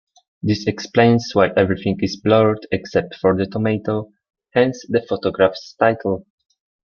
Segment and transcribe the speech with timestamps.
[0.41, 4.11] This explains why everything is blurred except for the tomato,
[4.49, 6.25] hence the photograph's title.